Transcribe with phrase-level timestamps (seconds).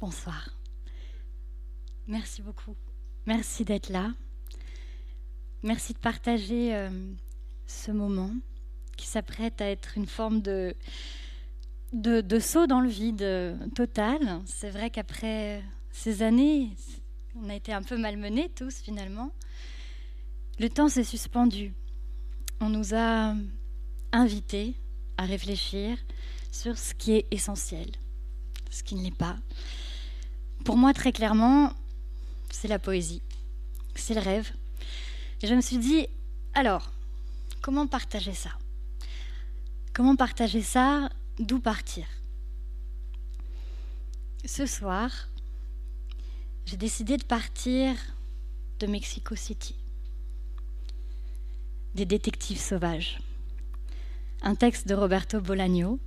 [0.00, 0.48] Bonsoir.
[2.06, 2.74] Merci beaucoup.
[3.26, 4.14] Merci d'être là.
[5.62, 6.88] Merci de partager euh,
[7.66, 8.30] ce moment
[8.96, 10.74] qui s'apprête à être une forme de,
[11.92, 14.40] de, saut dans le vide euh, total.
[14.46, 16.70] C'est vrai qu'après ces années,
[17.36, 19.32] on a été un peu malmenés tous finalement.
[20.58, 21.74] Le temps s'est suspendu.
[22.60, 23.34] On nous a
[24.12, 24.76] invités
[25.18, 25.98] à réfléchir
[26.50, 27.90] sur ce qui est essentiel,
[28.70, 29.36] ce qui ne l'est pas.
[30.64, 31.72] Pour moi, très clairement,
[32.50, 33.22] c'est la poésie,
[33.94, 34.52] c'est le rêve.
[35.42, 36.06] Et je me suis dit,
[36.54, 36.92] alors,
[37.62, 38.50] comment partager ça?
[39.92, 41.10] Comment partager ça?
[41.38, 42.06] D'où partir?
[44.44, 45.28] Ce soir,
[46.66, 47.96] j'ai décidé de partir
[48.78, 49.74] de Mexico City,
[51.94, 53.18] des détectives sauvages.
[54.42, 55.98] Un texte de Roberto Bolaño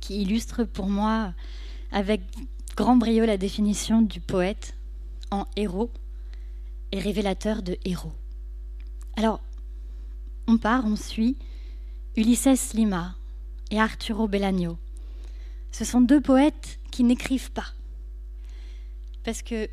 [0.00, 1.34] qui illustre pour moi
[1.92, 2.20] avec
[2.76, 4.76] grand brio la définition du poète
[5.30, 5.90] en héros
[6.90, 8.12] et révélateur de héros.
[9.16, 9.40] Alors,
[10.46, 11.36] on part, on suit
[12.16, 13.14] Ulysses Lima
[13.70, 14.78] et Arturo Bellagno.
[15.70, 17.72] Ce sont deux poètes qui n'écrivent pas
[19.24, 19.68] parce que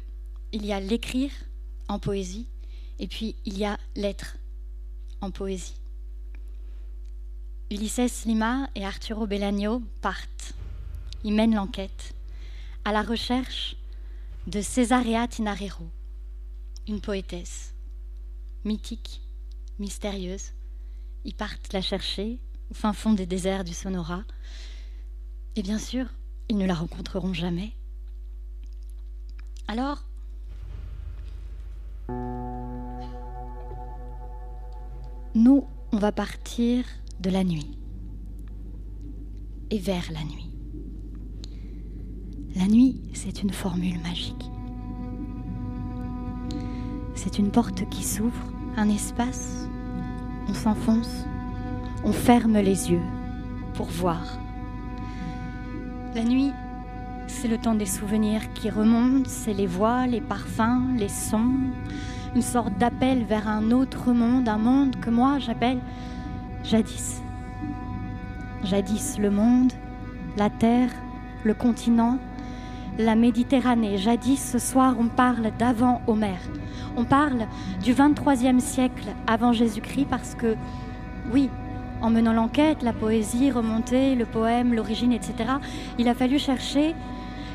[0.51, 1.31] il y a l'écrire
[1.87, 2.47] en poésie
[2.99, 4.37] et puis il y a l'être
[5.21, 5.75] en poésie.
[7.71, 10.53] Ulysses Lima et Arturo Bellagno partent.
[11.23, 12.15] Ils mènent l'enquête
[12.85, 13.75] à la recherche
[14.47, 15.89] de Cesarea Tinarero,
[16.87, 17.75] une poétesse
[18.63, 19.21] mythique,
[19.79, 20.53] mystérieuse.
[21.25, 22.39] Ils partent la chercher
[22.71, 24.23] au fin fond des déserts du Sonora.
[25.55, 26.05] Et bien sûr,
[26.49, 27.73] ils ne la rencontreront jamais.
[29.67, 30.03] Alors,
[35.35, 36.85] nous, on va partir
[37.19, 37.77] de la nuit
[39.69, 40.48] et vers la nuit.
[42.55, 44.49] La nuit, c'est une formule magique.
[47.13, 48.43] C'est une porte qui s'ouvre,
[48.75, 49.67] un espace,
[50.47, 51.25] on s'enfonce,
[52.03, 53.03] on ferme les yeux
[53.75, 54.39] pour voir.
[56.15, 56.51] La nuit,
[57.27, 61.53] c'est le temps des souvenirs qui remontent, c'est les voix, les parfums, les sons,
[62.35, 65.79] une sorte d'appel vers un autre monde, un monde que moi j'appelle
[66.63, 67.21] jadis.
[68.63, 69.71] Jadis le monde,
[70.35, 70.89] la terre,
[71.43, 72.17] le continent,
[72.99, 73.97] la Méditerranée.
[73.97, 76.41] Jadis ce soir on parle d'avant Homère.
[76.97, 77.47] On parle
[77.81, 80.55] du 23e siècle avant Jésus-Christ parce que,
[81.33, 81.49] oui,
[82.01, 85.33] en menant l'enquête, la poésie remontée, le poème, l'origine, etc.,
[85.97, 86.93] il a fallu chercher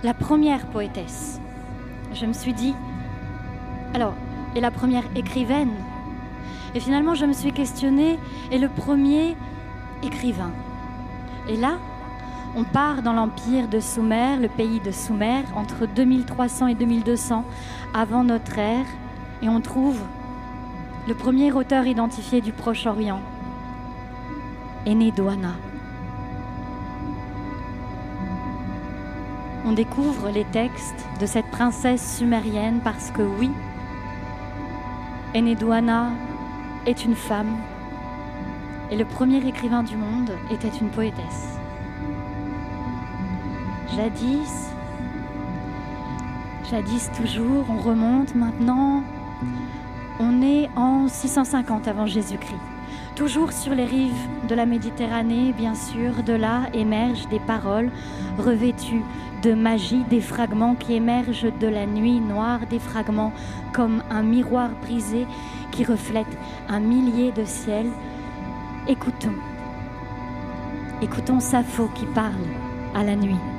[0.02, 1.40] la première poétesse.
[2.14, 2.74] Je me suis dit,
[3.92, 4.14] alors,
[4.56, 5.72] et la première écrivaine?
[6.74, 8.18] Et finalement, je me suis questionnée,
[8.50, 9.36] et le premier
[10.02, 10.52] écrivain?
[11.48, 11.78] Et là,
[12.56, 17.44] on part dans l'empire de Sumer, le pays de Sumer, entre 2300 et 2200
[17.94, 18.86] avant notre ère,
[19.42, 20.00] et on trouve
[21.08, 23.20] le premier auteur identifié du Proche-Orient,
[24.86, 25.54] Enedouana.
[29.66, 33.50] on découvre les textes de cette princesse sumérienne parce que oui,
[35.34, 36.10] Enedouana
[36.86, 37.56] est une femme
[38.90, 41.53] et le premier écrivain du monde était une poétesse.
[43.96, 44.70] Jadis,
[46.68, 49.04] jadis toujours, on remonte maintenant,
[50.18, 52.58] on est en 650 avant Jésus-Christ.
[53.14, 57.92] Toujours sur les rives de la Méditerranée, bien sûr, de là émergent des paroles
[58.36, 59.04] revêtues
[59.44, 63.32] de magie, des fragments qui émergent de la nuit noire, des fragments
[63.72, 65.24] comme un miroir brisé
[65.70, 66.38] qui reflète
[66.68, 67.92] un millier de ciels.
[68.88, 69.36] Écoutons,
[71.00, 72.48] écoutons Sappho qui parle
[72.92, 73.53] à la nuit.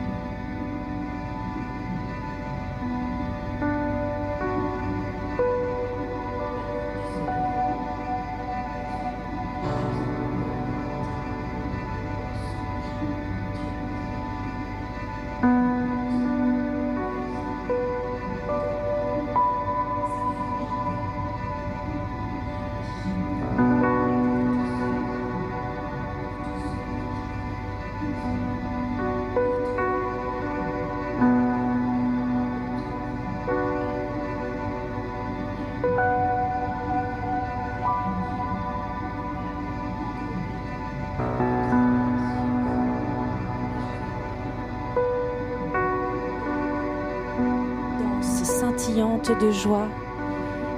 [49.17, 49.87] De joie.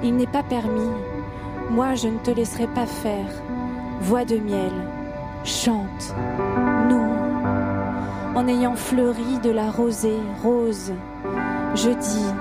[0.02, 0.90] Il n'est pas permis,
[1.70, 3.26] moi je ne te laisserai pas faire.
[4.00, 4.72] Voix de miel,
[5.44, 6.14] chante,
[6.88, 7.08] non.
[8.36, 10.92] en ayant fleuri de la rosée rose.
[11.74, 12.32] Je dis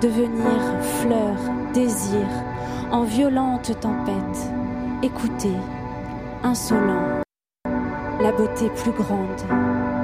[0.00, 1.34] devenir fleur,
[1.74, 2.26] désir,
[2.92, 4.50] en violente tempête.
[5.02, 5.56] Écoutez,
[6.42, 7.22] insolent,
[8.20, 9.95] la beauté plus grande.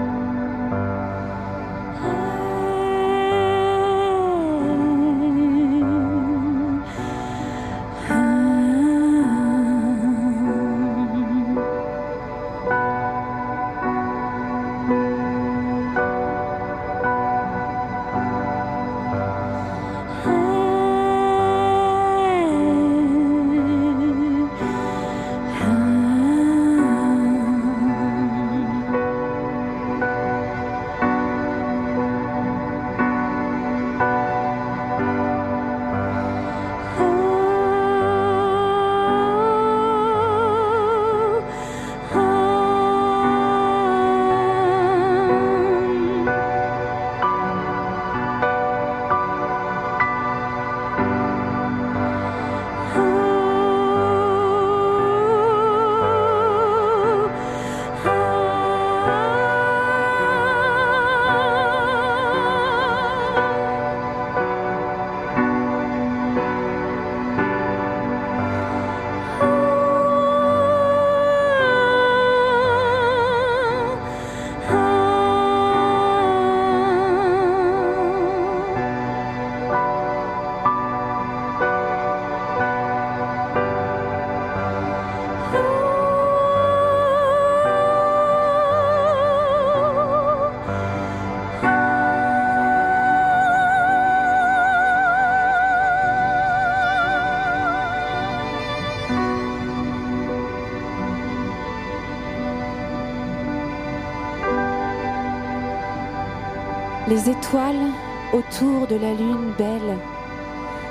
[107.09, 107.91] Les étoiles
[108.33, 109.99] autour de la lune belle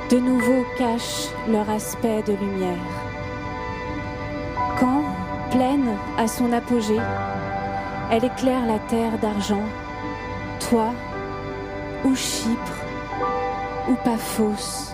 [0.09, 2.75] de nouveau cachent leur aspect de lumière.
[4.77, 5.03] Quand,
[5.51, 6.99] pleine à son apogée,
[8.11, 9.63] elle éclaire la terre d'argent,
[10.69, 10.89] toi,
[12.03, 12.81] ou Chypre,
[13.89, 14.93] ou Paphos,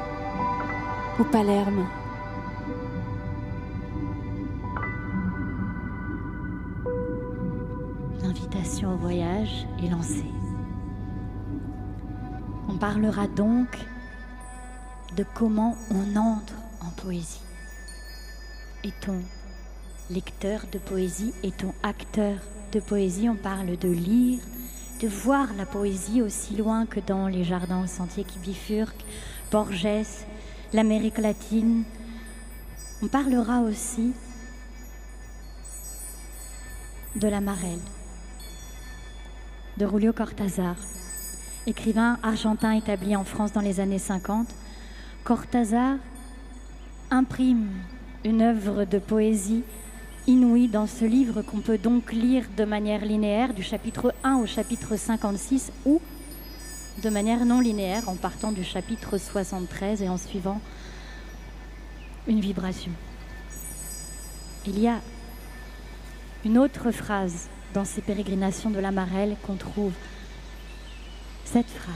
[1.19, 1.87] ou Palerme.
[12.77, 13.75] On parlera donc
[15.15, 17.41] de comment on entre en poésie.
[18.83, 19.19] Est-on
[20.11, 21.33] lecteur de poésie?
[21.41, 22.37] Est-on acteur
[22.71, 23.29] de poésie?
[23.29, 24.41] On parle de lire,
[25.01, 29.05] de voir la poésie aussi loin que dans les jardins aux sentiers qui bifurquent,
[29.51, 30.27] Borges,
[30.71, 31.83] l'Amérique latine.
[33.01, 34.13] On parlera aussi
[37.15, 37.81] de la Marelle,
[39.77, 40.75] de Julio Cortázar,
[41.67, 44.47] écrivain argentin établi en France dans les années 50,
[45.23, 45.97] Cortázar
[47.11, 47.67] imprime
[48.23, 49.63] une œuvre de poésie
[50.27, 54.45] inouïe dans ce livre qu'on peut donc lire de manière linéaire du chapitre 1 au
[54.45, 56.01] chapitre 56 ou
[57.03, 60.61] de manière non linéaire en partant du chapitre 73 et en suivant
[62.27, 62.91] une vibration.
[64.65, 64.99] Il y a
[66.45, 69.93] une autre phrase dans ces pérégrinations de la Marelle qu'on trouve
[71.51, 71.93] cette phrase.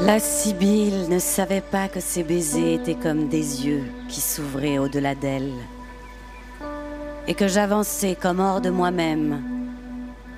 [0.00, 5.14] La Sibylle ne savait pas que ses baisers étaient comme des yeux qui s'ouvraient au-delà
[5.14, 5.52] d'elle,
[7.28, 9.42] et que j'avançais comme hors de moi-même,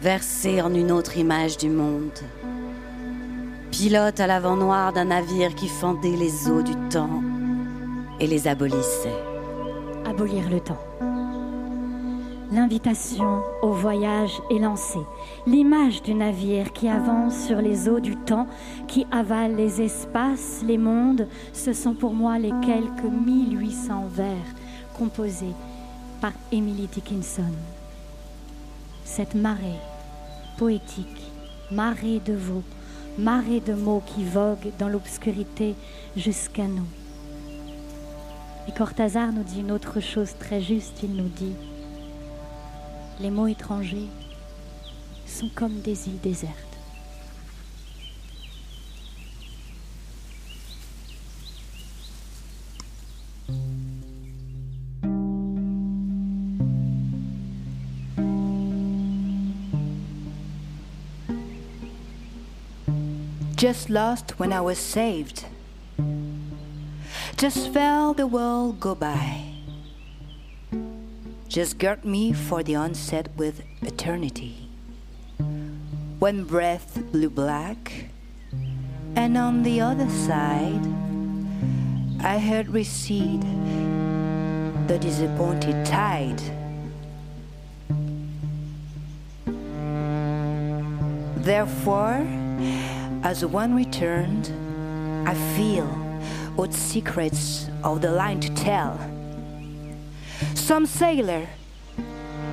[0.01, 2.19] versé en une autre image du monde,
[3.71, 7.23] pilote à l'avant noir d'un navire qui fendait les eaux du temps
[8.23, 9.19] et les abolissait.
[10.07, 10.79] Abolir le temps.
[12.53, 15.03] L'invitation au voyage est lancée.
[15.47, 18.47] L'image du navire qui avance sur les eaux du temps,
[18.87, 24.27] qui avale les espaces, les mondes, ce sont pour moi les quelques 1800 vers
[24.97, 25.55] composés
[26.21, 27.53] par Emily Dickinson.
[29.05, 29.81] Cette marée
[30.59, 31.33] poétique,
[31.73, 32.63] marée de veaux,
[33.19, 35.75] marée de mots qui voguent dans l'obscurité
[36.17, 36.87] jusqu'à nous.
[38.69, 41.55] Et Cortázar nous dit une autre chose très juste, il nous dit,
[43.21, 44.09] les mots étrangers
[45.27, 46.73] sont comme des îles désertes.
[63.63, 65.45] just lost when I was saved.
[67.43, 69.43] Just felt the world go by.
[71.49, 74.69] Just girt me for the onset with eternity.
[76.21, 78.11] When breath blew black,
[79.17, 80.87] and on the other side,
[82.21, 83.43] I heard recede
[84.87, 86.41] the disappointed tide.
[91.39, 92.25] Therefore,
[93.25, 94.47] as one returned,
[95.29, 96.02] I feel
[96.57, 98.99] what secrets of the line to tell.
[100.55, 101.47] Some sailor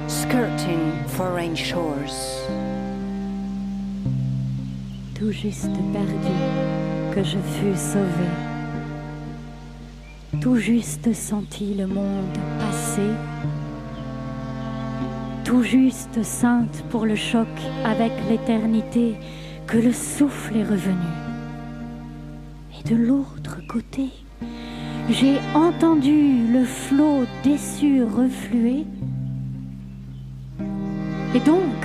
[0.08, 2.46] skirting foreign shores.
[5.16, 8.30] Tout juste perdu que je fus sauvé.
[10.42, 13.12] Tout juste senti le monde passer.
[15.44, 17.48] Tout juste sainte pour le choc
[17.84, 19.16] avec l'éternité
[19.68, 20.96] que le souffle est revenu.
[22.80, 23.39] Et de l'autre
[25.10, 28.86] j'ai entendu le flot déçu refluer.
[31.36, 31.80] Et donc,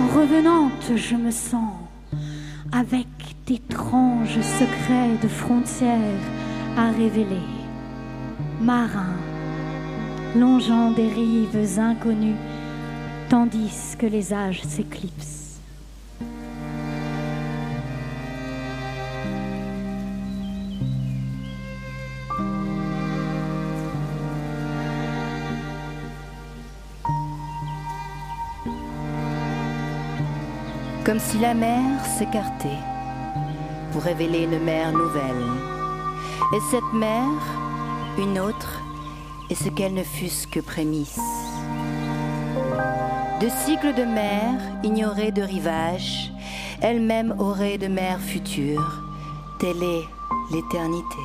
[0.00, 1.72] en revenante, je me sens
[2.72, 3.06] avec
[3.46, 6.26] d'étranges secrets de frontières
[6.76, 7.48] à révéler.
[8.60, 9.16] Marin,
[10.36, 12.36] longeant des rives inconnues,
[13.28, 15.41] tandis que les âges s'éclipsent.
[31.12, 32.80] Comme si la mer s'écartait
[33.92, 35.44] pour révéler une mer nouvelle.
[36.54, 37.28] Et cette mer,
[38.16, 38.80] une autre,
[39.50, 41.20] et ce qu'elle ne fût que prémisse.
[43.42, 46.32] De cycles de mer ignorés de rivage,
[46.80, 49.02] elle-même aurait de mer future,
[49.58, 50.08] telle est
[50.50, 51.24] l'éternité.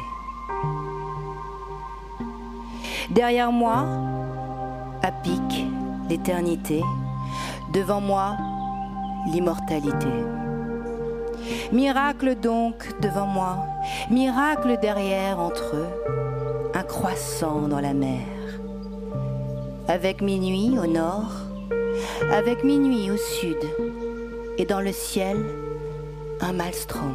[3.09, 3.85] Derrière moi,
[5.01, 5.65] à pic,
[6.09, 6.81] l'éternité,
[7.71, 8.35] devant moi,
[9.27, 10.07] l'immortalité.
[11.71, 13.65] Miracle donc devant moi,
[14.09, 15.87] miracle derrière entre eux,
[16.73, 18.25] un croissant dans la mer.
[19.87, 21.31] Avec minuit au nord,
[22.31, 23.57] avec minuit au sud,
[24.57, 25.37] et dans le ciel,
[26.41, 27.13] un maelstrom.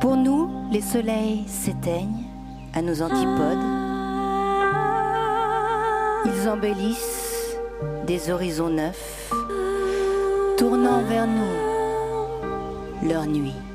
[0.00, 2.24] Pour nous, les soleils s'éteignent
[2.74, 3.66] à nos antipodes.
[6.26, 7.35] Ils embellissent
[8.06, 9.30] des horizons neufs,
[10.56, 13.65] tournant vers nous leur nuit.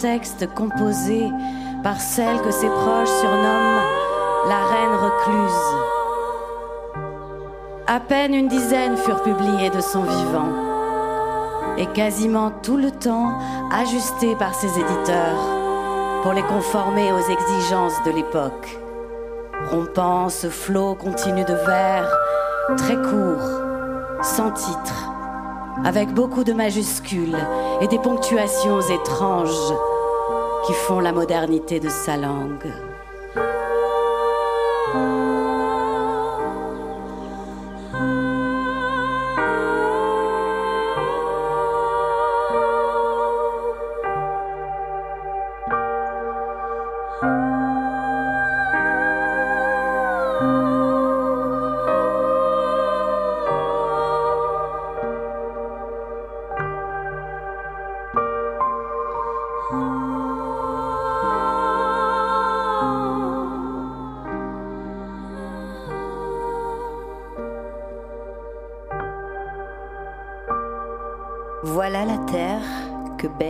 [0.00, 1.28] 1800 textes composés
[1.82, 3.82] par celle que ses proches surnomment
[4.48, 5.76] la reine recluse.
[7.86, 10.48] À peine une dizaine furent publiés de son vivant,
[11.76, 13.38] et quasiment tout le temps
[13.72, 18.78] ajustés par ses éditeurs pour les conformer aux exigences de l'époque,
[19.70, 22.10] rompant ce flot continu de vers
[22.76, 25.10] très courts, sans titre,
[25.84, 27.38] avec beaucoup de majuscules
[27.80, 29.72] et des ponctuations étranges
[30.66, 32.89] qui font la modernité de sa langue.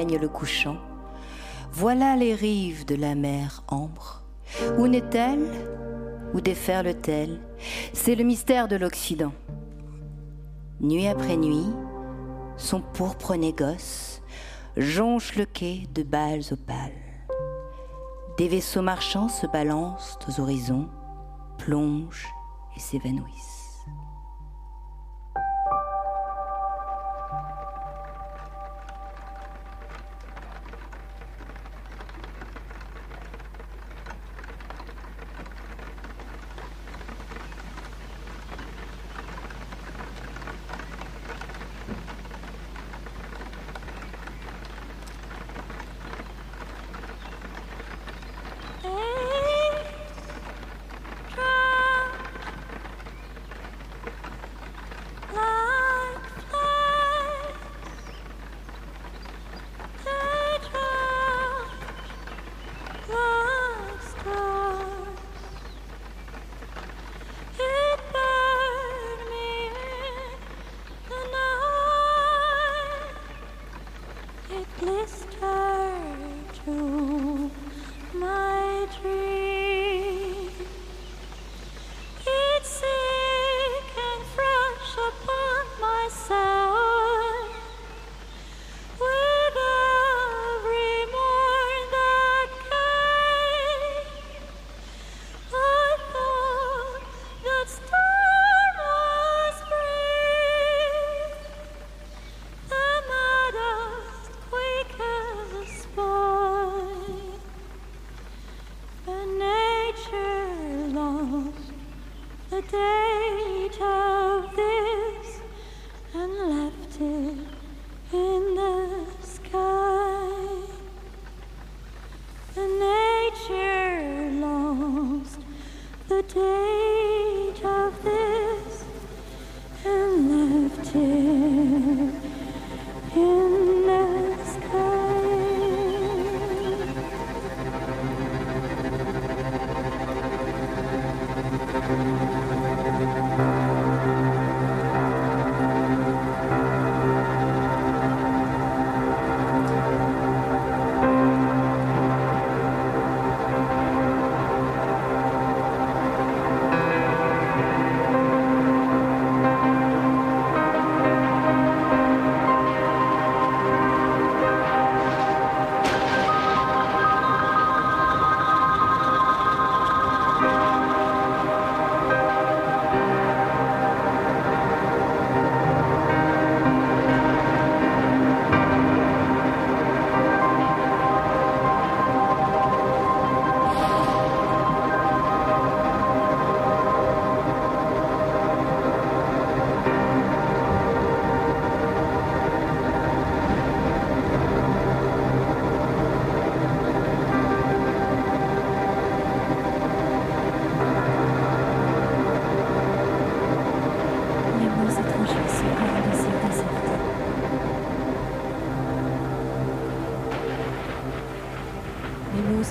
[0.04, 0.78] Le couchant.
[1.72, 4.22] Voilà les rives de la mer ambre.
[4.78, 5.46] Où naît-elle?
[6.34, 7.40] Où déferle-t-elle?
[7.92, 9.32] C'est le mystère de l'Occident.
[10.80, 11.66] Nuit après nuit,
[12.56, 14.22] son pourpre négoce
[14.76, 16.92] jonche le quai de balles opales.
[18.38, 20.88] Des vaisseaux marchands se balancent aux horizons,
[21.58, 22.28] plongent
[22.76, 23.59] et s'évanouissent.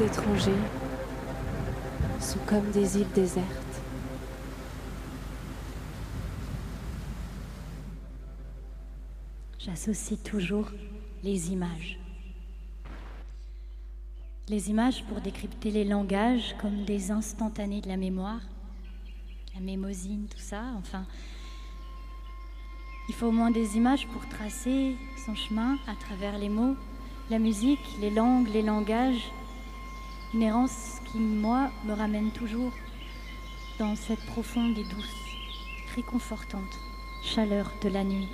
[0.01, 0.51] Étrangers
[2.19, 3.45] sont comme des îles désertes.
[9.59, 10.67] J'associe toujours
[11.23, 11.99] les images.
[14.47, 18.41] Les images pour décrypter les langages comme des instantanés de la mémoire,
[19.53, 20.63] la mémosine, tout ça.
[20.77, 21.05] Enfin,
[23.09, 26.75] il faut au moins des images pour tracer son chemin à travers les mots,
[27.29, 29.31] la musique, les langues, les langages,
[30.33, 32.71] une errance qui, moi, me ramène toujours
[33.79, 35.15] dans cette profonde et douce,
[35.95, 36.79] réconfortante
[37.23, 38.29] chaleur de la nuit.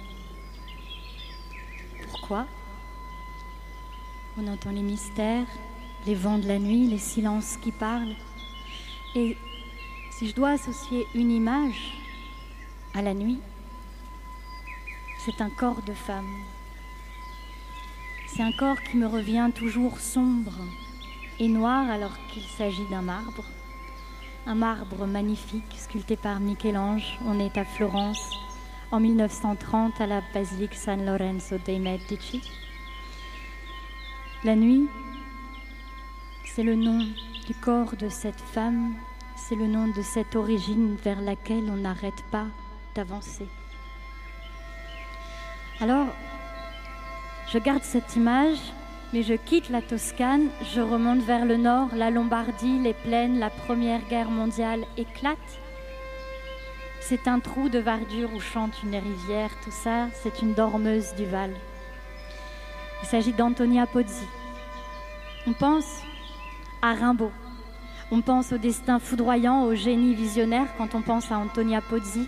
[2.10, 2.48] Pourquoi
[4.38, 5.48] On entend les mystères,
[6.06, 8.16] les vents de la nuit, les silences qui parlent.
[9.16, 9.38] Et
[10.12, 11.94] si je dois associer une image
[12.94, 13.40] à la nuit,
[15.20, 16.44] c'est un corps de femme.
[18.28, 20.54] C'est un corps qui me revient toujours sombre,
[21.39, 23.43] et noir alors qu'il s'agit d'un marbre.
[24.48, 27.19] Un marbre magnifique sculpté par Michel-Ange.
[27.26, 28.32] On est à Florence
[28.91, 32.41] en 1930 à la basilique San Lorenzo dei Medici.
[34.43, 34.88] La nuit,
[36.45, 37.00] c'est le nom
[37.45, 38.93] du corps de cette femme,
[39.36, 42.45] c'est le nom de cette origine vers laquelle on n'arrête pas
[42.93, 43.48] d'avancer.
[45.82, 46.08] Alors,
[47.52, 48.60] je garde cette image
[49.15, 53.49] mais je quitte la Toscane, je remonte vers le nord, la Lombardie, les plaines, la
[53.49, 55.38] Première Guerre mondiale éclate.
[56.99, 61.23] C'est un trou de verdure où chante une rivière, tout ça, c'est une dormeuse du
[61.23, 61.51] Val.
[63.04, 64.28] Il s'agit d'Antonia Pozzi.
[65.47, 66.01] On pense
[66.82, 67.32] à Rimbaud.
[68.12, 72.28] On pense au destin foudroyant, au génie visionnaire quand on pense à Antonia Pozzi,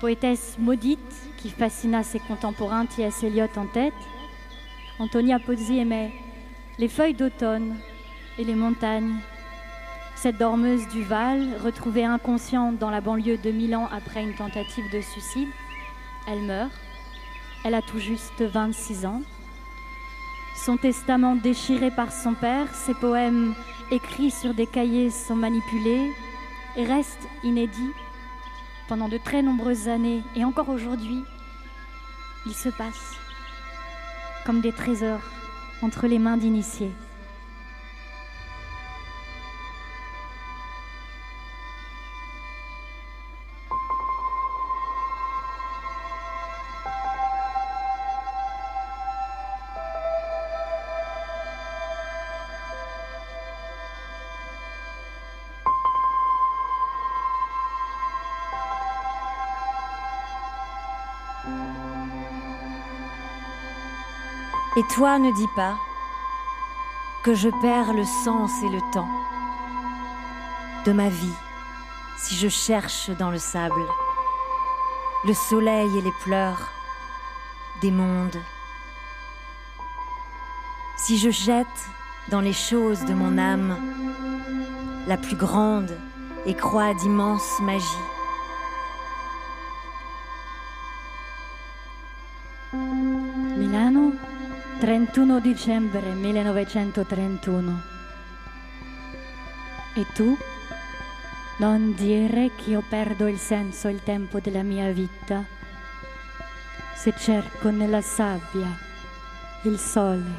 [0.00, 3.22] poétesse maudite qui fascina ses contemporains T.S.
[3.22, 3.94] Eliot en tête.
[5.00, 6.12] Antonia Pozzi aimait
[6.78, 7.74] les feuilles d'automne
[8.38, 9.14] et les montagnes.
[10.14, 15.00] Cette dormeuse du Val, retrouvée inconsciente dans la banlieue de Milan après une tentative de
[15.00, 15.48] suicide,
[16.28, 16.70] elle meurt.
[17.64, 19.22] Elle a tout juste 26 ans.
[20.54, 23.54] Son testament déchiré par son père, ses poèmes
[23.90, 26.10] écrits sur des cahiers sont manipulés
[26.76, 27.94] et restent inédits
[28.86, 30.20] pendant de très nombreuses années.
[30.36, 31.24] Et encore aujourd'hui,
[32.44, 33.19] il se passe
[34.44, 35.20] comme des trésors
[35.82, 36.92] entre les mains d'initiés.
[64.80, 65.76] Et toi ne dis pas
[67.22, 69.10] que je perds le sens et le temps
[70.86, 71.36] de ma vie
[72.16, 73.84] si je cherche dans le sable
[75.26, 76.72] le soleil et les pleurs
[77.82, 78.40] des mondes.
[80.96, 81.66] Si je jette
[82.28, 83.76] dans les choses de mon âme
[85.06, 85.94] la plus grande
[86.46, 87.84] et croix d'immense magie,
[94.80, 97.82] 31 dicembre 1931.
[99.92, 100.34] E tu?
[101.58, 105.44] Non dire che io perdo il senso e il tempo della mia vita.
[106.94, 108.74] Se cerco nella sabbia
[109.64, 110.32] il sole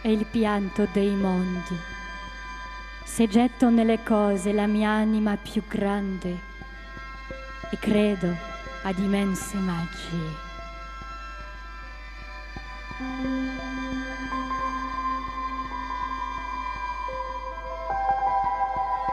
[0.00, 1.76] e il pianto dei mondi.
[3.04, 6.34] Se getto nelle cose la mia anima più grande
[7.68, 8.34] e credo
[8.84, 10.44] ad immense magie.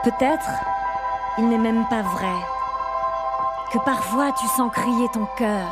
[0.04, 0.50] Peut-être
[1.38, 2.36] il n'est même pas vrai
[3.72, 5.66] que parfois tu sens crier ton cœur,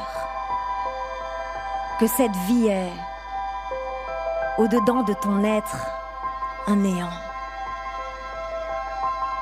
[2.01, 2.93] que cette vie est,
[4.57, 5.87] au-dedans de ton être,
[6.67, 7.13] un néant,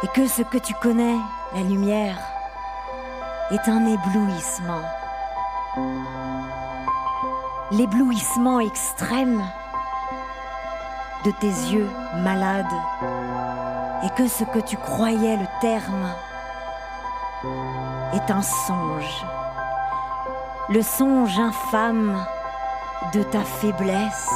[0.02, 1.16] et que ce que tu connais,
[1.54, 2.18] la lumière,
[3.52, 4.82] est un éblouissement.
[7.70, 9.40] L'éblouissement extrême
[11.24, 11.88] de tes yeux
[12.22, 12.66] malades
[14.02, 16.08] et que ce que tu croyais le terme
[18.14, 19.26] est un songe,
[20.68, 22.24] le songe infâme
[23.12, 24.30] de ta faiblesse.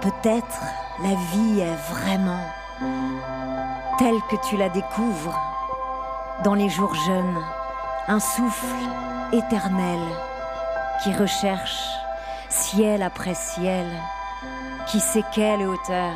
[0.00, 0.60] Peut-être
[1.02, 2.44] la vie est vraiment
[3.98, 5.38] telle que tu la découvres
[6.42, 7.44] dans les jours jeunes,
[8.08, 8.74] un souffle
[9.32, 10.00] éternel
[11.02, 11.88] qui recherche
[12.48, 13.86] ciel après ciel,
[14.86, 16.12] qui sait quelle hauteur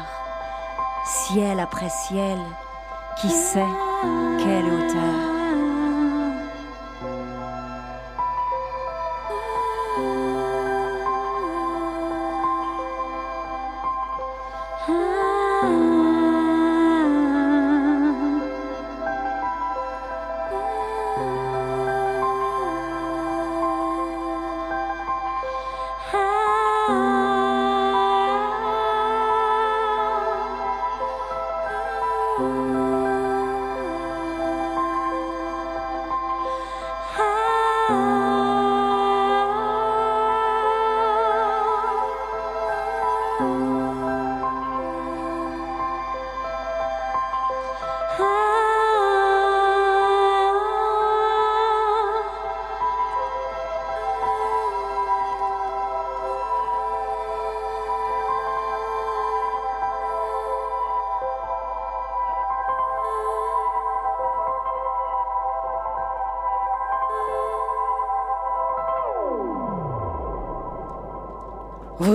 [1.08, 2.38] ciel après ciel,
[3.20, 3.64] qui sait
[4.38, 5.37] quelle hauteur.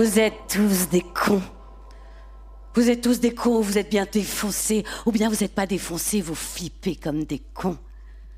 [0.04, 1.40] Vous êtes tous des cons.
[2.74, 6.20] Vous êtes tous des cons, vous êtes bien défoncés, ou bien vous n'êtes pas défoncés,
[6.20, 7.78] vous flippez comme des cons.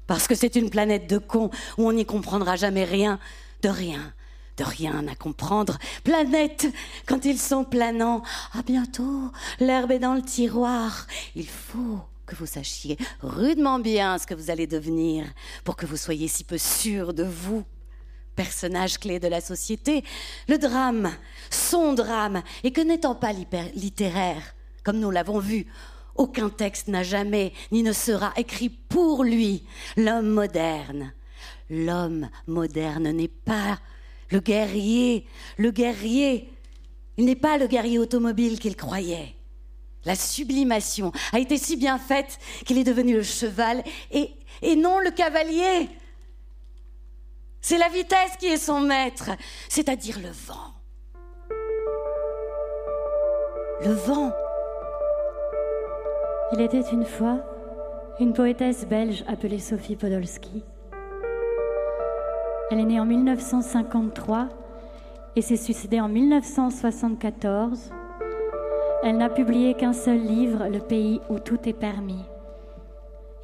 [0.07, 3.18] Parce que c'est une planète de cons où on n'y comprendra jamais rien,
[3.62, 4.14] de rien,
[4.59, 5.76] de rien à comprendre.
[6.05, 6.68] Planète,
[7.05, 11.09] quand ils sont planants, à bientôt, l'herbe est dans le tiroir.
[11.35, 15.24] Il faut que vous sachiez rudement bien ce que vous allez devenir
[15.64, 17.64] pour que vous soyez si peu sûr de vous
[18.37, 20.05] personnage clé de la société,
[20.49, 21.11] le drame,
[21.51, 25.66] son drame, et que n'étant pas littéraire, comme nous l'avons vu,
[26.14, 29.64] aucun texte n'a jamais ni ne sera écrit pour lui,
[29.96, 31.12] l'homme moderne.
[31.68, 33.79] L'homme moderne n'est pas
[34.31, 36.51] le guerrier, le guerrier,
[37.16, 39.35] il n'est pas le guerrier automobile qu'il croyait.
[40.05, 44.31] La sublimation a été si bien faite qu'il est devenu le cheval et,
[44.62, 45.88] et non le cavalier.
[47.68, 49.31] C'est la vitesse qui est son maître,
[49.68, 50.70] c'est-à-dire le vent.
[53.85, 54.33] Le vent.
[56.52, 57.40] Il était une fois
[58.20, 60.62] une poétesse belge appelée Sophie Podolsky.
[62.70, 64.48] Elle est née en 1953
[65.35, 67.90] et s'est suicidée en 1974.
[69.02, 72.22] Elle n'a publié qu'un seul livre, Le pays où tout est permis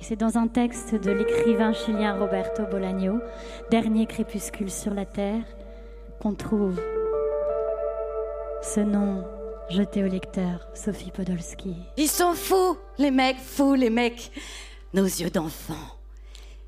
[0.03, 3.21] c'est dans un texte de l'écrivain chilien Roberto Bolaño,
[3.71, 5.45] Dernier crépuscule sur la terre,
[6.21, 6.81] qu'on trouve
[8.63, 9.25] ce nom
[9.71, 11.77] jeté au lecteur, Sophie Podolsky.
[11.97, 14.33] Ils sont fous, les mecs fous, les mecs,
[14.93, 15.99] nos yeux d'enfant.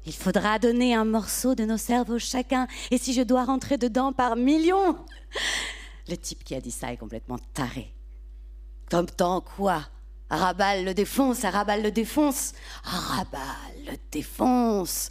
[0.07, 4.13] Il faudra donner un morceau de nos cerveaux chacun, et si je dois rentrer dedans
[4.13, 4.97] par millions?
[6.09, 7.93] Le type qui a dit ça est complètement taré.
[8.91, 9.81] Comme tant quoi
[10.31, 12.53] Arabal le défonce, Arabal le défonce,
[12.85, 13.41] Arabal
[13.87, 15.09] le défonce.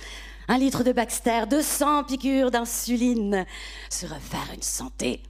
[0.47, 3.45] Un litre de Baxter, 200 piqûres d'insuline,
[3.89, 5.21] se refaire une santé.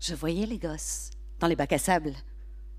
[0.00, 2.14] Je voyais les gosses dans les bacs à sable.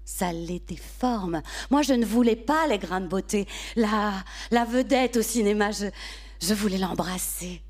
[0.06, 1.41] Ça les déforme.
[1.69, 3.48] Moi, je ne voulais pas les grains de beauté.
[3.76, 4.13] La,
[4.52, 5.86] la vedette au cinéma, je,
[6.41, 7.62] je voulais l'embrasser.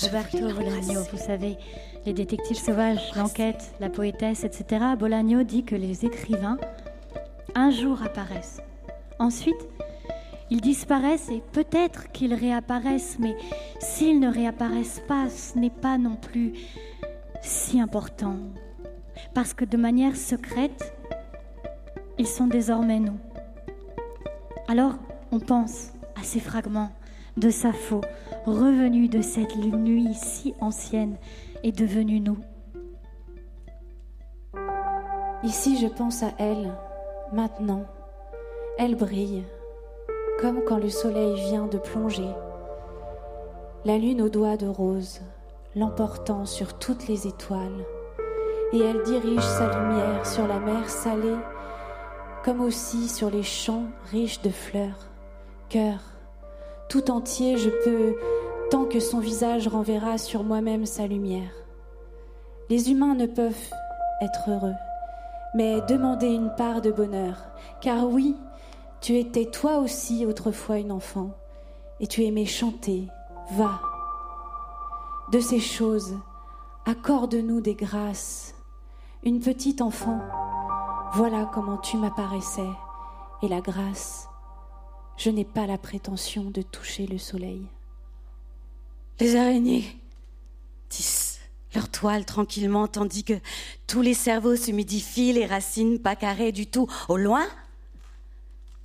[0.00, 1.56] Roberto vous savez,
[2.06, 4.84] les détectives sauvages, l'enquête, la poétesse, etc.
[4.98, 6.58] Bolaño dit que les écrivains,
[7.54, 8.60] un jour apparaissent.
[9.18, 9.68] Ensuite,
[10.50, 13.36] ils disparaissent et peut-être qu'ils réapparaissent, mais
[13.80, 16.52] s'ils ne réapparaissent pas, ce n'est pas non plus
[17.40, 18.36] si important.
[19.32, 20.94] Parce que de manière secrète,
[22.18, 23.18] ils sont désormais nous.
[24.68, 24.94] Alors,
[25.32, 26.92] on pense à ces fragments
[27.36, 28.00] de Sappho,
[28.46, 31.16] revenus de cette nuit si ancienne
[31.64, 32.38] et devenus nous.
[35.42, 36.72] Ici, je pense à elle,
[37.32, 37.84] maintenant.
[38.78, 39.44] Elle brille,
[40.40, 42.28] comme quand le soleil vient de plonger.
[43.84, 45.20] La lune aux doigts de rose,
[45.74, 47.84] l'emportant sur toutes les étoiles.
[48.72, 51.36] Et elle dirige sa lumière sur la mer salée,
[52.44, 55.08] comme aussi sur les champs riches de fleurs.
[55.70, 56.00] Cœur,
[56.90, 58.16] tout entier, je peux,
[58.74, 61.52] tant que son visage renverra sur moi-même sa lumière.
[62.68, 63.70] Les humains ne peuvent
[64.20, 64.74] être heureux,
[65.54, 67.36] mais demander une part de bonheur,
[67.80, 68.34] car oui,
[69.00, 71.30] tu étais toi aussi autrefois une enfant,
[72.00, 73.06] et tu aimais chanter,
[73.52, 73.80] va.
[75.30, 76.16] De ces choses,
[76.84, 78.56] accorde-nous des grâces.
[79.22, 80.18] Une petite enfant,
[81.12, 82.72] voilà comment tu m'apparaissais,
[83.40, 84.26] et la grâce
[85.16, 87.68] je n'ai pas la prétention de toucher le soleil.
[89.20, 89.96] Les araignées
[90.88, 91.40] tissent
[91.74, 93.34] leur toile tranquillement tandis que
[93.86, 96.88] tous les cerveaux s'humidifient, les racines pas carrées du tout.
[97.08, 97.46] Au loin,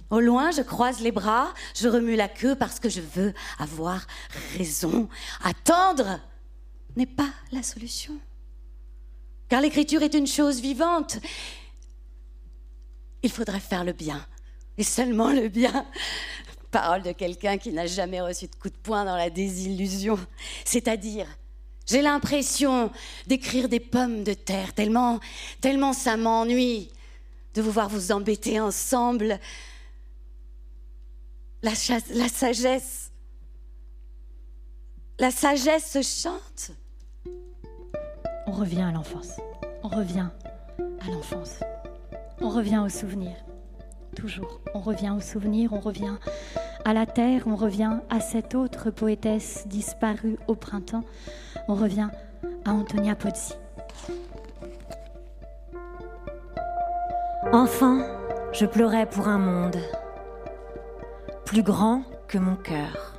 [0.10, 4.08] au loin, je croise les bras, je remue la queue parce que je veux avoir
[4.58, 5.08] raison.
[5.44, 6.20] Attendre
[6.96, 8.18] n'est pas la solution.
[9.50, 11.20] Car l'écriture est une chose vivante.
[13.22, 14.26] Il faudrait faire le bien
[14.78, 15.86] et seulement le bien.
[16.72, 20.20] Parole de quelqu'un qui n'a jamais reçu de coup de poing dans la désillusion.
[20.66, 21.26] C'est-à-dire,
[21.88, 22.92] j'ai l'impression
[23.26, 25.20] d'écrire des pommes de terre, tellement,
[25.62, 26.92] tellement ça m'ennuie
[27.56, 29.40] de vous voir vous embêter ensemble.
[31.64, 33.12] La, sagesse,
[35.18, 36.72] la sagesse se chante.
[38.46, 39.32] On revient à l'enfance.
[39.84, 40.30] On revient
[41.02, 41.56] à l'enfance.
[42.40, 43.36] On revient aux souvenirs
[44.16, 44.60] toujours.
[44.74, 46.16] On revient aux souvenirs, on revient
[46.86, 51.04] à la terre, on revient à cette autre poétesse disparue au printemps,
[51.68, 52.10] on revient
[52.66, 53.54] à Antonia Pozzi.
[57.52, 58.00] Enfant,
[58.52, 59.78] je pleurais pour un monde
[61.46, 63.16] plus grand que mon cœur.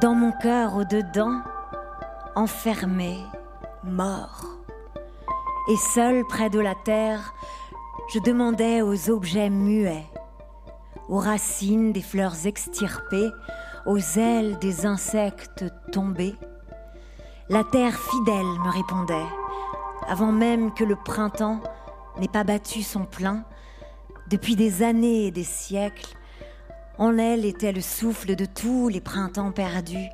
[0.00, 1.40] Dans mon cœur, au-dedans,
[2.36, 3.18] enfermé,
[3.82, 4.46] mort.
[5.68, 7.34] Et seul près de la terre,
[8.12, 10.04] je demandais aux objets muets,
[11.08, 13.30] aux racines des fleurs extirpées,
[13.86, 16.34] aux ailes des insectes tombés.
[17.48, 19.28] La terre fidèle me répondait,
[20.08, 21.60] avant même que le printemps
[22.18, 23.44] n'ait pas battu son plein,
[24.28, 26.14] depuis des années et des siècles,
[26.98, 30.08] en elle était le souffle de tous les printemps perdus,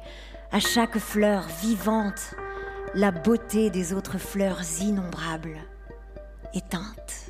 [0.53, 2.37] à chaque fleur vivante,
[2.95, 5.59] la beauté des autres fleurs innombrables,
[6.55, 7.28] éteintes.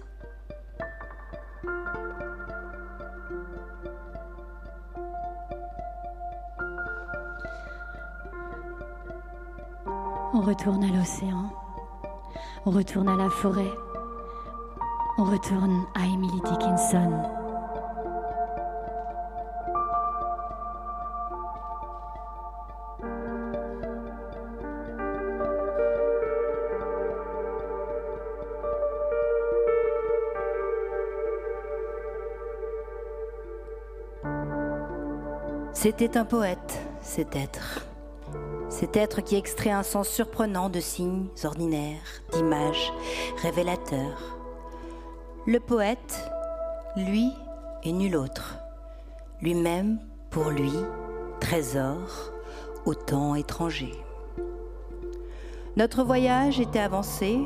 [10.38, 11.50] On retourne à l'océan,
[12.64, 13.72] on retourne à la forêt,
[15.18, 17.10] on retourne à Emily Dickinson.
[35.72, 37.88] C'était un poète, cet être.
[38.68, 42.92] Cet être qui extrait un sens surprenant de signes ordinaires, d'images
[43.42, 44.38] révélateurs.
[45.46, 46.30] Le poète,
[46.96, 47.32] lui
[47.82, 48.58] et nul autre.
[49.40, 49.98] Lui-même,
[50.30, 50.72] pour lui,
[51.40, 52.32] trésor,
[52.84, 53.92] au temps étranger.
[55.76, 57.38] Notre voyage était avancé,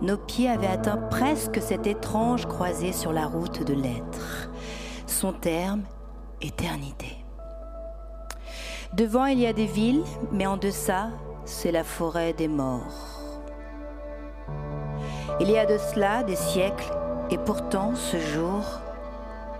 [0.00, 4.50] nos pieds avaient atteint presque cette étrange croisée sur la route de l'être.
[5.06, 5.82] Son terme,
[6.40, 7.15] éternité.
[8.92, 11.08] Devant, il y a des villes, mais en deçà,
[11.44, 13.16] c'est la forêt des morts.
[15.40, 16.92] Il y a de cela des siècles,
[17.30, 18.62] et pourtant ce jour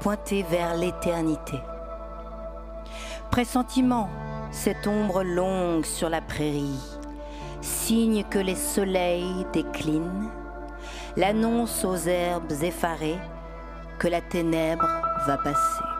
[0.00, 1.58] pointé vers l'éternité.
[3.30, 4.08] Pressentiment,
[4.52, 6.80] cette ombre longue sur la prairie,
[7.60, 10.30] signe que les soleils déclinent,
[11.16, 13.18] l'annonce aux herbes effarées
[13.98, 14.88] que la ténèbre
[15.26, 15.95] va passer.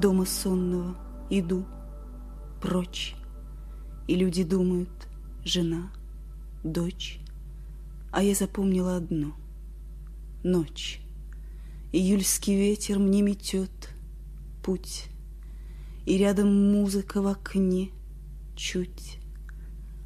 [0.00, 0.96] Дома сонного
[1.28, 1.66] иду
[2.60, 3.14] прочь,
[4.08, 4.88] и люди думают,
[5.44, 5.92] жена,
[6.64, 7.20] дочь,
[8.10, 9.36] а я запомнила одно—
[10.42, 11.00] ночь.
[11.92, 13.90] Июльский ветер мне метет
[14.64, 15.06] путь,
[16.06, 17.90] И рядом музыка в окне
[18.56, 19.18] чуть.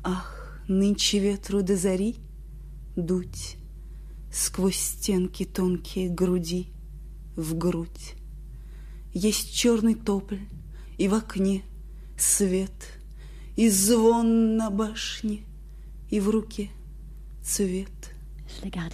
[0.03, 2.17] Ах, нынче ветру до зари
[2.97, 3.57] дуть
[4.33, 6.73] Сквозь стенки тонкие груди
[7.37, 8.15] в грудь.
[9.15, 10.41] Есть черный тополь,
[10.99, 11.63] и в окне
[12.19, 12.73] свет,
[13.57, 15.45] И звон на башне,
[16.11, 16.71] и в руке
[17.45, 17.89] цвет.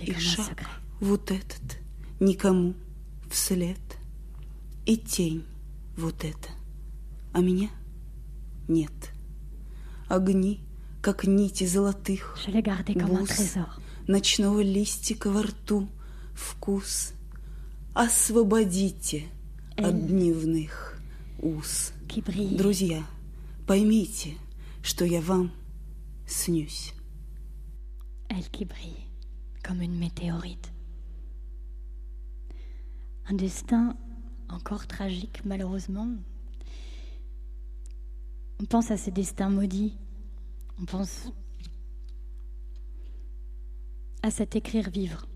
[0.02, 0.68] И шаг
[1.00, 1.78] вот этот
[2.20, 2.74] никому
[3.30, 3.78] вслед.
[4.84, 5.46] И тень
[5.96, 6.50] вот эта,
[7.32, 7.70] а меня
[8.68, 8.92] нет.
[10.06, 10.60] Огни,
[11.00, 12.36] как нити золотых,
[12.94, 13.54] бус,
[14.06, 15.88] ночного листика во рту,
[16.34, 17.12] вкус.
[17.94, 19.28] Освободите
[19.79, 20.99] от дневных
[21.39, 21.91] уз.
[22.57, 23.05] Друзья,
[23.67, 24.37] поймите,
[24.81, 25.51] что я вам
[26.25, 26.93] снюсь.
[28.29, 29.05] Elle qui brille
[29.63, 30.71] comme une météorite.
[33.27, 33.97] Un destin
[34.49, 36.07] encore tragique, malheureusement.
[38.59, 39.97] On pense à ces destins maudits.
[40.79, 41.27] On pense
[44.21, 45.27] à cet écrire vivre,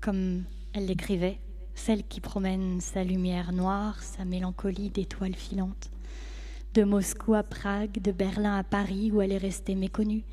[0.00, 1.38] comme elle l'écrivait,
[1.75, 5.89] celle qui promène sa lumière noire, sa mélancolie d'étoiles filantes.
[6.73, 10.23] De Moscou à Prague, de Berlin à Paris, où elle est restée méconnue,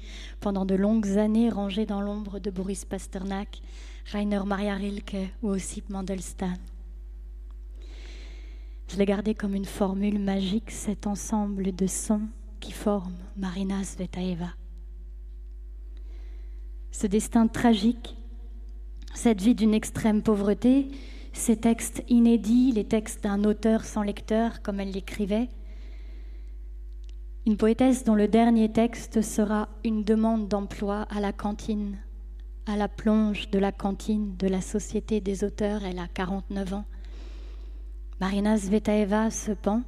[0.40, 3.61] pendant de longues années rangée dans l'ombre de Boris Pasternak,
[4.07, 6.57] Rainer Maria Rilke ou aussi Mandelstam.
[8.88, 12.26] Je l'ai gardé comme une formule magique, cet ensemble de sons
[12.59, 14.55] qui forment Marina Svetaeva.
[16.90, 18.16] Ce destin tragique,
[19.14, 20.88] cette vie d'une extrême pauvreté,
[21.33, 25.49] ces textes inédits, les textes d'un auteur sans lecteur, comme elle l'écrivait,
[27.47, 31.99] une poétesse dont le dernier texte sera une demande d'emploi à la cantine,
[32.66, 36.85] à la plonge de la cantine de la Société des auteurs, elle a 49 ans.
[38.21, 39.83] Marina Zvetaeva se pend,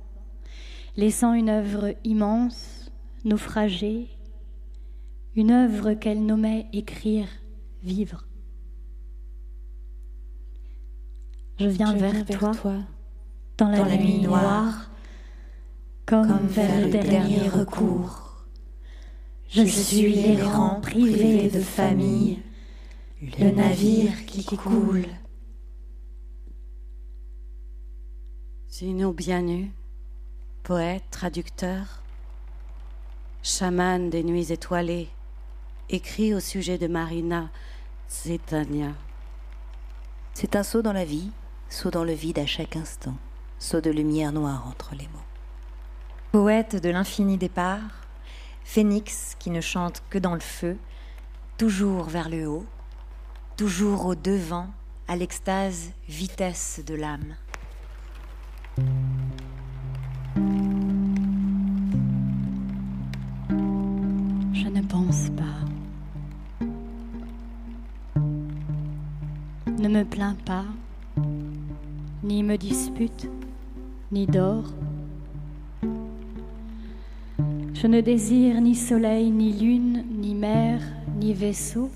[0.97, 2.91] laissant une œuvre immense,
[3.25, 4.09] naufragée,
[5.37, 7.29] une œuvre qu'elle nommait écrire,
[7.83, 8.27] vivre.
[11.63, 12.75] Je viens, vers, toi,
[13.57, 14.91] dans la, nuit noire,
[16.07, 18.45] comme, vers le dernier recours.
[19.49, 22.41] Je, suis l'errant privé de famille,
[23.39, 25.05] le navire qui coule.
[28.69, 29.71] Zino bien nu,
[30.65, 32.03] poète, traducteur,
[33.45, 35.11] chaman des nuits étoilées,
[35.91, 37.51] écrit au sujet de Marina
[38.11, 38.95] Zetania.
[40.35, 41.31] C'est un saut dans la vie,
[41.73, 43.15] saut dans le vide à chaque instant,
[43.59, 45.27] saut de lumière noire entre les mots.
[46.31, 48.03] Poète de l'infini départ,
[48.63, 50.77] phénix qui ne chante que dans le feu,
[51.57, 52.67] toujours vers le haut,
[53.57, 54.69] toujours au devant,
[55.09, 57.37] à l'extase vitesse de l'âme.
[74.11, 74.71] Ni dors.
[77.75, 80.81] Je ne désire ni soleil, ni lune, ni mer,
[81.19, 81.91] ni vaisseau.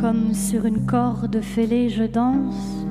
[0.00, 2.86] Comme sur une corde fêlée, je danse.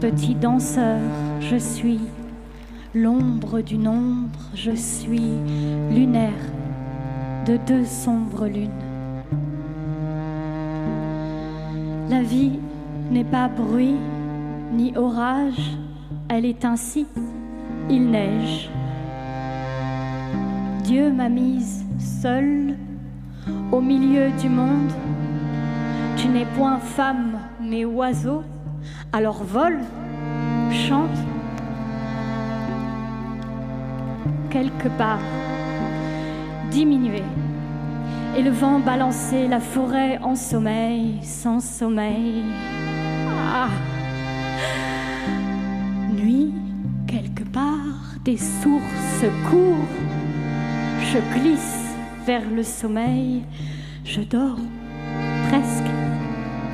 [0.00, 1.00] Petit danseur,
[1.40, 2.00] je suis
[2.94, 5.32] l'ombre d'une ombre, je suis
[5.90, 6.32] lunaire
[7.46, 8.70] de deux sombres lunes.
[12.08, 12.58] La vie
[13.10, 13.96] n'est pas bruit
[14.72, 15.76] ni orage,
[16.28, 17.06] elle est ainsi,
[17.88, 18.70] il neige.
[20.84, 22.76] Dieu m'a mise seule
[23.72, 24.92] au milieu du monde
[26.16, 28.42] tu n'es point femme, mais oiseau,
[29.12, 29.80] alors vole,
[30.70, 31.18] chante.
[34.50, 35.20] Quelque part,
[36.70, 37.22] diminuer,
[38.36, 42.42] et le vent balancer la forêt en sommeil, sans sommeil.
[48.26, 49.86] Des sources courent,
[51.00, 51.94] je glisse
[52.26, 53.44] vers le sommeil,
[54.04, 54.58] je dors
[55.48, 55.92] presque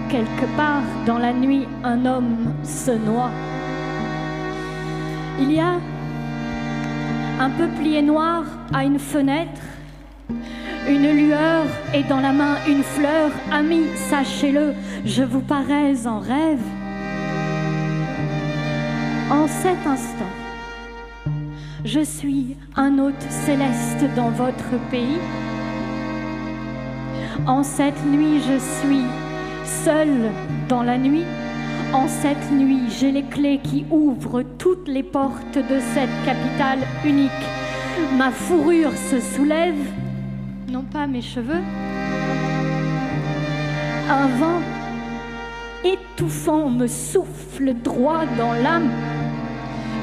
[0.09, 3.31] quelque part dans la nuit, un homme se noie.
[5.39, 5.75] Il y a
[7.39, 9.61] un peuplier noir à une fenêtre,
[10.89, 13.31] une lueur et dans la main une fleur.
[13.51, 14.73] Amis, sachez-le,
[15.05, 16.65] je vous parais en rêve.
[19.31, 20.42] En cet instant,
[21.93, 25.19] je suis un hôte céleste dans votre pays.
[27.47, 29.05] En cette nuit, je suis
[29.85, 30.09] seul
[30.71, 31.27] dans la nuit.
[31.93, 37.45] En cette nuit, j'ai les clés qui ouvrent toutes les portes de cette capitale unique.
[38.17, 39.85] Ma fourrure se soulève,
[40.71, 41.63] non pas mes cheveux.
[44.09, 44.63] Un vent
[45.85, 48.91] étouffant me souffle droit dans l'âme.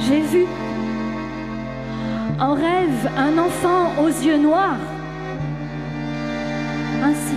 [0.01, 0.45] J'ai vu
[2.39, 4.77] en rêve un enfant aux yeux noirs.
[7.03, 7.35] Ainsi,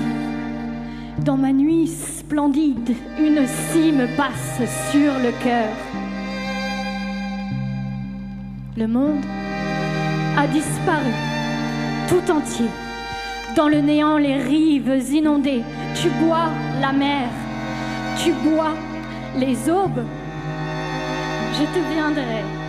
[1.24, 5.70] dans ma nuit splendide, une cime passe sur le cœur.
[8.76, 9.24] Le monde
[10.38, 11.12] a disparu
[12.08, 12.70] tout entier.
[13.56, 15.62] Dans le néant, les rives inondées,
[15.94, 16.48] tu bois
[16.80, 17.28] la mer,
[18.22, 18.72] tu bois
[19.36, 20.04] les aubes.
[21.54, 22.61] Je te viendrai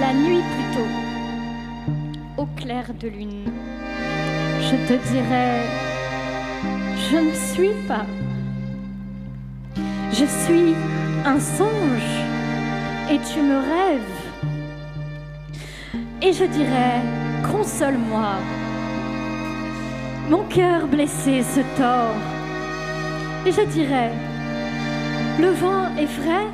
[0.00, 0.90] la nuit plutôt,
[2.36, 3.44] au clair de lune.
[4.60, 5.62] Je te dirai,
[7.10, 8.06] je ne suis pas.
[10.12, 10.74] Je suis
[11.24, 12.14] un songe
[13.10, 14.18] et tu me rêves.
[16.22, 17.00] Et je dirai,
[17.50, 18.34] console-moi.
[20.30, 22.14] Mon cœur blessé se tord.
[23.46, 24.10] Et je dirai,
[25.40, 26.48] le vent est frais,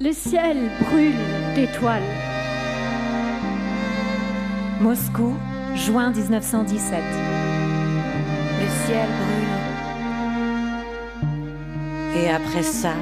[0.00, 2.02] le ciel brûle d'étoiles.
[4.80, 5.34] Moscou,
[5.74, 6.98] juin 1917.
[8.60, 9.54] Le ciel brûle.
[12.22, 12.94] Et après ça,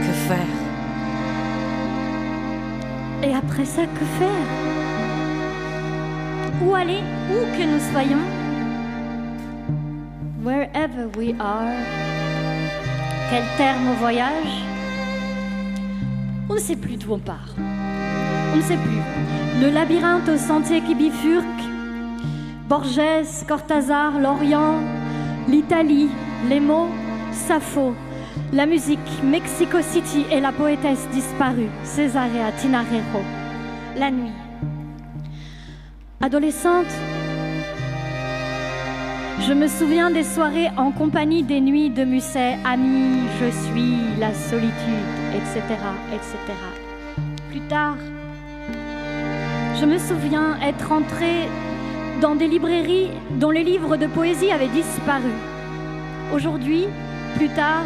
[0.00, 0.54] que faire?
[3.22, 4.46] Et après ça, que faire?
[6.64, 7.02] Où aller?
[7.30, 8.26] Où que nous soyons?
[10.44, 11.76] Wherever we are.
[13.30, 14.71] Quel terme au voyage?
[16.52, 17.54] On ne sait plus d'où on part.
[17.58, 19.62] On ne sait plus.
[19.62, 21.46] Le labyrinthe au sentier qui bifurque,
[22.68, 24.74] Borges, Cortázar, l'Orient,
[25.48, 26.10] l'Italie,
[26.50, 26.90] les mots,
[27.32, 27.94] Sappho,
[28.52, 33.22] la musique, Mexico City et la poétesse disparue, Césarea Tinarero,
[33.96, 34.32] la nuit.
[36.20, 36.92] Adolescente,
[39.46, 44.32] je me souviens des soirées en compagnie des nuits de Musset, Ami, je suis la
[44.32, 45.60] solitude, etc.,
[46.12, 46.36] etc.
[47.50, 47.96] Plus tard,
[49.80, 51.48] je me souviens être entrée
[52.20, 55.32] dans des librairies dont les livres de poésie avaient disparu.
[56.32, 56.86] Aujourd'hui,
[57.36, 57.84] plus tard,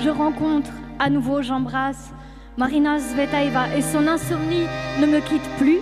[0.00, 2.10] je rencontre à nouveau, j'embrasse
[2.58, 4.66] Marina Zvetaeva et son insomnie
[5.00, 5.80] ne me quitte plus.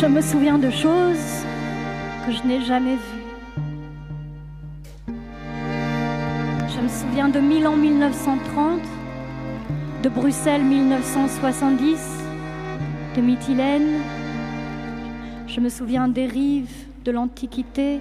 [0.00, 1.44] Je me souviens de choses
[2.24, 3.24] que je n'ai jamais vues.
[6.68, 8.80] Je me souviens de Milan 1930,
[10.04, 11.98] de Bruxelles 1970,
[13.16, 14.00] de Mytilène.
[15.48, 17.98] Je me souviens des rives de l'Antiquité.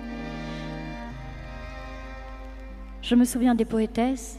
[3.01, 4.37] Je me souviens des poétesses.